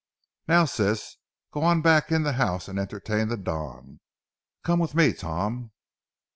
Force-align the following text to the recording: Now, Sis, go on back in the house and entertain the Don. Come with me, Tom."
Now, 0.47 0.65
Sis, 0.65 1.17
go 1.51 1.61
on 1.61 1.83
back 1.83 2.11
in 2.11 2.23
the 2.23 2.33
house 2.33 2.67
and 2.67 2.79
entertain 2.79 3.27
the 3.27 3.37
Don. 3.37 3.99
Come 4.63 4.79
with 4.79 4.95
me, 4.95 5.13
Tom." 5.13 5.73